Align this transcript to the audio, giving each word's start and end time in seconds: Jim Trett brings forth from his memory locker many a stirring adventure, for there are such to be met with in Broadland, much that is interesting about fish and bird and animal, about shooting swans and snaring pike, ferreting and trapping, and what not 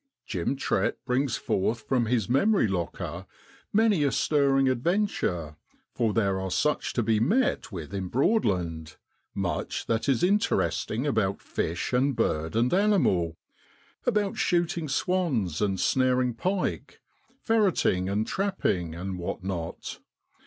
Jim 0.25 0.55
Trett 0.55 0.95
brings 1.05 1.37
forth 1.37 1.81
from 1.83 2.07
his 2.07 2.27
memory 2.27 2.67
locker 2.67 3.27
many 3.71 4.03
a 4.03 4.11
stirring 4.11 4.67
adventure, 4.67 5.57
for 5.93 6.11
there 6.11 6.39
are 6.39 6.49
such 6.49 6.91
to 6.93 7.03
be 7.03 7.19
met 7.19 7.71
with 7.71 7.93
in 7.93 8.09
Broadland, 8.09 8.95
much 9.35 9.85
that 9.85 10.09
is 10.09 10.23
interesting 10.23 11.05
about 11.05 11.39
fish 11.39 11.93
and 11.93 12.15
bird 12.15 12.55
and 12.55 12.73
animal, 12.73 13.37
about 14.07 14.37
shooting 14.37 14.89
swans 14.89 15.61
and 15.61 15.79
snaring 15.79 16.33
pike, 16.33 16.99
ferreting 17.39 18.09
and 18.09 18.25
trapping, 18.25 18.95
and 18.95 19.19
what 19.19 19.43
not 19.43 19.99